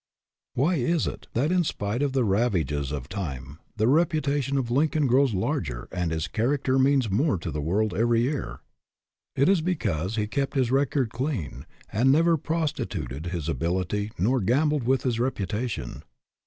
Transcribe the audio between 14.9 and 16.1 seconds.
his reputation.